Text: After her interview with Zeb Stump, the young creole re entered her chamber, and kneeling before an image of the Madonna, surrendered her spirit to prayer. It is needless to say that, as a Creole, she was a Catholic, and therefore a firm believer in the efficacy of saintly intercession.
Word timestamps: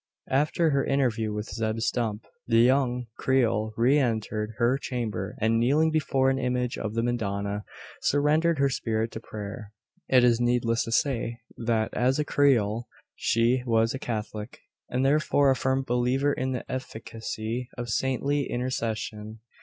After 0.31 0.71
her 0.71 0.83
interview 0.83 1.31
with 1.31 1.53
Zeb 1.53 1.77
Stump, 1.81 2.25
the 2.47 2.57
young 2.61 3.05
creole 3.19 3.71
re 3.77 3.99
entered 3.99 4.55
her 4.57 4.79
chamber, 4.79 5.35
and 5.39 5.59
kneeling 5.59 5.91
before 5.91 6.31
an 6.31 6.39
image 6.39 6.75
of 6.75 6.95
the 6.95 7.03
Madonna, 7.03 7.65
surrendered 8.01 8.57
her 8.57 8.67
spirit 8.67 9.11
to 9.11 9.19
prayer. 9.19 9.73
It 10.07 10.23
is 10.23 10.39
needless 10.41 10.85
to 10.85 10.91
say 10.91 11.41
that, 11.55 11.93
as 11.93 12.17
a 12.17 12.25
Creole, 12.25 12.87
she 13.13 13.61
was 13.63 13.93
a 13.93 13.99
Catholic, 13.99 14.61
and 14.89 15.05
therefore 15.05 15.51
a 15.51 15.55
firm 15.55 15.83
believer 15.83 16.33
in 16.33 16.51
the 16.53 16.65
efficacy 16.67 17.69
of 17.77 17.89
saintly 17.89 18.49
intercession. 18.49 19.41